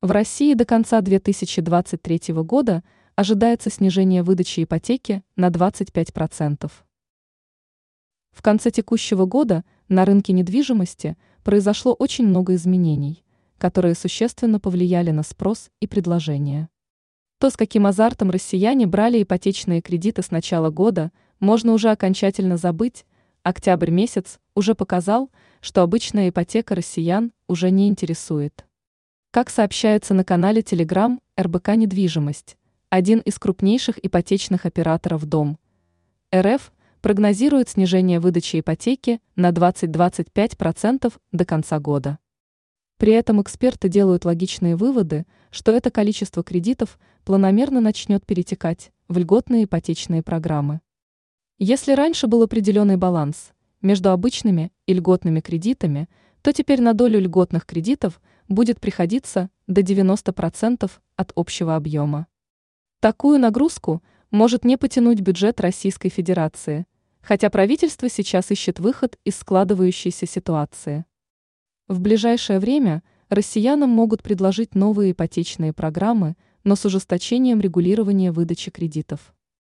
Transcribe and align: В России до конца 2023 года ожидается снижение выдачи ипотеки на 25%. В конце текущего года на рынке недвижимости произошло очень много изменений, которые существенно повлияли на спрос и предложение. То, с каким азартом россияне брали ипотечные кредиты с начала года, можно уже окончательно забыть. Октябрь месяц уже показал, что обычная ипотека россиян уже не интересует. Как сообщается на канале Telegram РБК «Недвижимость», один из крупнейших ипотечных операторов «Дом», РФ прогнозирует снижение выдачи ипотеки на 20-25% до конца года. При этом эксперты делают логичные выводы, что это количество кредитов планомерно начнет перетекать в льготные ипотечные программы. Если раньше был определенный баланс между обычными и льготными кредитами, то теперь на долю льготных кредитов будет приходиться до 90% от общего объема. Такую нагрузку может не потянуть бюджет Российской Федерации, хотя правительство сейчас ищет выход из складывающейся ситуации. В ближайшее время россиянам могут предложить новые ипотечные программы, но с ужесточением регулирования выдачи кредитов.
В 0.00 0.12
России 0.12 0.54
до 0.54 0.64
конца 0.64 1.00
2023 1.00 2.32
года 2.44 2.84
ожидается 3.16 3.68
снижение 3.68 4.22
выдачи 4.22 4.62
ипотеки 4.62 5.24
на 5.34 5.48
25%. 5.48 6.70
В 8.30 8.40
конце 8.40 8.70
текущего 8.70 9.24
года 9.24 9.64
на 9.88 10.04
рынке 10.04 10.32
недвижимости 10.32 11.16
произошло 11.42 11.94
очень 11.94 12.28
много 12.28 12.54
изменений, 12.54 13.24
которые 13.58 13.96
существенно 13.96 14.60
повлияли 14.60 15.10
на 15.10 15.24
спрос 15.24 15.68
и 15.80 15.88
предложение. 15.88 16.68
То, 17.40 17.50
с 17.50 17.56
каким 17.56 17.84
азартом 17.84 18.30
россияне 18.30 18.86
брали 18.86 19.24
ипотечные 19.24 19.82
кредиты 19.82 20.22
с 20.22 20.30
начала 20.30 20.70
года, 20.70 21.10
можно 21.40 21.72
уже 21.72 21.90
окончательно 21.90 22.56
забыть. 22.56 23.04
Октябрь 23.42 23.90
месяц 23.90 24.38
уже 24.54 24.76
показал, 24.76 25.32
что 25.60 25.82
обычная 25.82 26.28
ипотека 26.28 26.76
россиян 26.76 27.32
уже 27.48 27.72
не 27.72 27.88
интересует. 27.88 28.67
Как 29.30 29.50
сообщается 29.50 30.14
на 30.14 30.24
канале 30.24 30.62
Telegram 30.62 31.18
РБК 31.38 31.76
«Недвижимость», 31.76 32.56
один 32.88 33.18
из 33.18 33.38
крупнейших 33.38 34.02
ипотечных 34.02 34.64
операторов 34.64 35.26
«Дом», 35.26 35.58
РФ 36.34 36.72
прогнозирует 37.02 37.68
снижение 37.68 38.20
выдачи 38.20 38.60
ипотеки 38.60 39.20
на 39.36 39.50
20-25% 39.50 41.12
до 41.32 41.44
конца 41.44 41.78
года. 41.78 42.18
При 42.96 43.12
этом 43.12 43.42
эксперты 43.42 43.90
делают 43.90 44.24
логичные 44.24 44.76
выводы, 44.76 45.26
что 45.50 45.72
это 45.72 45.90
количество 45.90 46.42
кредитов 46.42 46.98
планомерно 47.24 47.82
начнет 47.82 48.24
перетекать 48.24 48.92
в 49.08 49.18
льготные 49.18 49.64
ипотечные 49.64 50.22
программы. 50.22 50.80
Если 51.58 51.92
раньше 51.92 52.28
был 52.28 52.42
определенный 52.42 52.96
баланс 52.96 53.52
между 53.82 54.10
обычными 54.10 54.72
и 54.86 54.94
льготными 54.94 55.40
кредитами, 55.40 56.08
то 56.42 56.52
теперь 56.52 56.80
на 56.80 56.94
долю 56.94 57.20
льготных 57.20 57.66
кредитов 57.66 58.20
будет 58.48 58.80
приходиться 58.80 59.50
до 59.66 59.82
90% 59.82 60.90
от 61.16 61.32
общего 61.34 61.76
объема. 61.76 62.26
Такую 63.00 63.38
нагрузку 63.38 64.02
может 64.30 64.64
не 64.64 64.76
потянуть 64.76 65.20
бюджет 65.20 65.60
Российской 65.60 66.08
Федерации, 66.08 66.86
хотя 67.20 67.50
правительство 67.50 68.08
сейчас 68.08 68.50
ищет 68.50 68.80
выход 68.80 69.18
из 69.24 69.36
складывающейся 69.36 70.26
ситуации. 70.26 71.04
В 71.86 72.00
ближайшее 72.00 72.58
время 72.58 73.02
россиянам 73.28 73.90
могут 73.90 74.22
предложить 74.22 74.74
новые 74.74 75.12
ипотечные 75.12 75.72
программы, 75.72 76.36
но 76.64 76.76
с 76.76 76.84
ужесточением 76.84 77.60
регулирования 77.60 78.32
выдачи 78.32 78.70
кредитов. 78.70 79.34